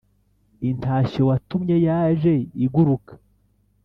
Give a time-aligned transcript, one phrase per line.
[0.69, 2.33] intashyo watumye yaje
[2.65, 3.13] iguruka